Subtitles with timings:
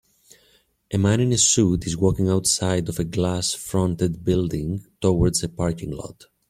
[0.91, 5.47] A man in a suit is walking outside of a glass fronted building towards a
[5.47, 6.25] parking lot.